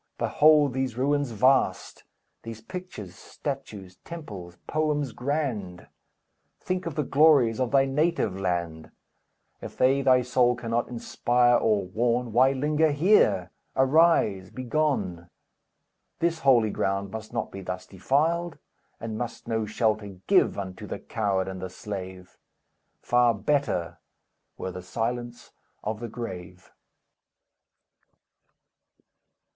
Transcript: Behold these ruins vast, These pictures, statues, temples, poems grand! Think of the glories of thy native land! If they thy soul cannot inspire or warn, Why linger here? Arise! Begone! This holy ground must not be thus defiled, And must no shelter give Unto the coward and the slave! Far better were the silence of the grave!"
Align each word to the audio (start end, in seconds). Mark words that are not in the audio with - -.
Behold 0.17 0.73
these 0.73 0.97
ruins 0.97 1.29
vast, 1.29 2.05
These 2.41 2.61
pictures, 2.61 3.13
statues, 3.13 3.97
temples, 3.97 4.57
poems 4.65 5.11
grand! 5.11 5.85
Think 6.59 6.87
of 6.87 6.95
the 6.95 7.03
glories 7.03 7.59
of 7.59 7.69
thy 7.69 7.85
native 7.85 8.35
land! 8.35 8.89
If 9.61 9.77
they 9.77 10.01
thy 10.01 10.23
soul 10.23 10.55
cannot 10.55 10.87
inspire 10.87 11.55
or 11.55 11.83
warn, 11.85 12.31
Why 12.33 12.51
linger 12.51 12.89
here? 12.91 13.51
Arise! 13.75 14.49
Begone! 14.49 15.29
This 16.17 16.39
holy 16.39 16.71
ground 16.71 17.11
must 17.11 17.31
not 17.31 17.51
be 17.51 17.61
thus 17.61 17.85
defiled, 17.85 18.57
And 18.99 19.19
must 19.19 19.47
no 19.47 19.67
shelter 19.67 20.17
give 20.25 20.57
Unto 20.57 20.87
the 20.87 20.97
coward 20.97 21.47
and 21.47 21.61
the 21.61 21.69
slave! 21.69 22.39
Far 23.03 23.35
better 23.35 23.99
were 24.57 24.71
the 24.71 24.81
silence 24.81 25.51
of 25.83 25.99
the 25.99 26.09
grave!" 26.09 26.71